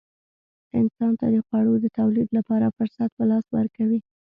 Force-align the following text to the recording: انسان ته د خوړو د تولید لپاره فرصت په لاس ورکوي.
انسان 0.79 1.11
ته 1.19 1.25
د 1.35 1.37
خوړو 1.45 1.73
د 1.83 1.85
تولید 1.97 2.27
لپاره 2.37 2.73
فرصت 2.77 3.09
په 3.17 3.23
لاس 3.29 3.45
ورکوي. 3.57 3.99